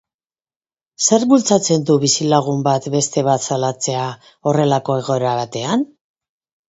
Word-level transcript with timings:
Zerk 1.07 1.25
bultzatzen 1.33 1.83
du 1.89 1.97
bizilagun 2.05 2.65
bat 2.69 2.87
beste 2.95 3.25
bat 3.29 3.45
salatzera 3.51 4.09
horrelako 4.51 4.97
egoera 5.03 5.37
batean? 5.45 5.87